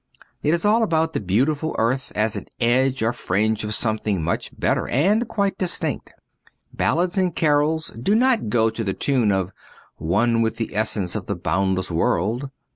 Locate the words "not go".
8.15-8.71